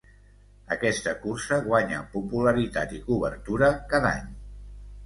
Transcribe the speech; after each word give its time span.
Aquesta 0.75 1.13
cursa 1.25 1.59
guanya 1.67 2.01
popularitat 2.17 2.97
i 3.01 3.05
cobertura 3.13 3.73
cada 3.95 4.15
any. 4.21 4.35